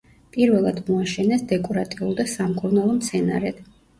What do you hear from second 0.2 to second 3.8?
პირველად მოაშენეს დეკორატიულ და სამკურნალო მცენარედ.